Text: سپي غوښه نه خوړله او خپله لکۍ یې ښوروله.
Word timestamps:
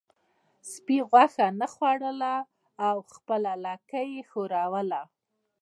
سپي 0.71 0.97
غوښه 1.09 1.47
نه 1.59 1.67
خوړله 1.73 2.35
او 2.87 2.95
خپله 3.13 3.51
لکۍ 3.65 4.07
یې 4.15 4.23
ښوروله. 4.29 5.01